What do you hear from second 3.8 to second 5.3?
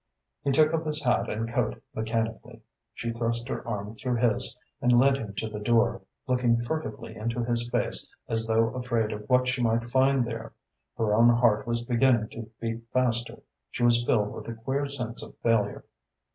through his and led